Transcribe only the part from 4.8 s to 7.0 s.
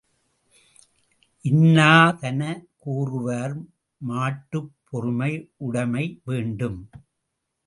பொறையுடைமை வேண்டும்.